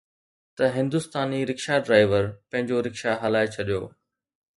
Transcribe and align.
ته 0.55 0.63
هندستاني 0.77 1.39
rickshaw 1.49 1.75
driver 1.87 2.25
پنهنجو 2.49 2.77
رڪشا 2.87 3.13
هلائي 3.25 3.47
ڇڏيو 3.57 3.81